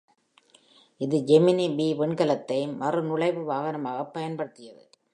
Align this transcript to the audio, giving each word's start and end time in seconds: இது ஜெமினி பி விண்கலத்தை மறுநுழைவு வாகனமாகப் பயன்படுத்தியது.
இது 1.01 1.17
ஜெமினி 1.17 1.75
பி 1.75 1.93
விண்கலத்தை 1.93 2.67
மறுநுழைவு 2.79 3.43
வாகனமாகப் 3.45 4.13
பயன்படுத்தியது. 4.13 4.83